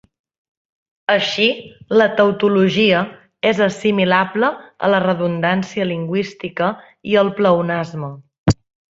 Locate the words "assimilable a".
3.65-4.89